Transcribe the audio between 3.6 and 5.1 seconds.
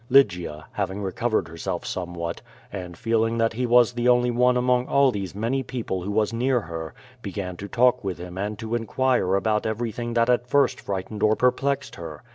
was the only one among